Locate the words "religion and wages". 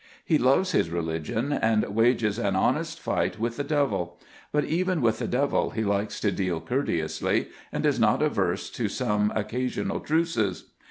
0.89-2.39